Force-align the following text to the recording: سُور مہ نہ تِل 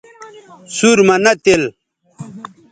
سُور 0.75 0.97
مہ 1.07 1.15
نہ 1.23 1.33
تِل 1.43 1.61